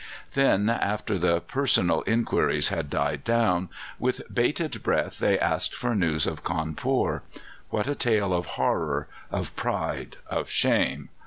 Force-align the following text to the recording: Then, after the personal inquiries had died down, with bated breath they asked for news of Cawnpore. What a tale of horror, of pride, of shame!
Then, 0.33 0.67
after 0.67 1.19
the 1.19 1.41
personal 1.41 2.01
inquiries 2.07 2.69
had 2.69 2.89
died 2.89 3.23
down, 3.23 3.69
with 3.99 4.23
bated 4.33 4.81
breath 4.81 5.19
they 5.19 5.37
asked 5.37 5.75
for 5.75 5.93
news 5.93 6.25
of 6.25 6.41
Cawnpore. 6.43 7.21
What 7.69 7.85
a 7.87 7.93
tale 7.93 8.33
of 8.33 8.47
horror, 8.57 9.07
of 9.29 9.55
pride, 9.55 10.17
of 10.27 10.49
shame! 10.49 11.09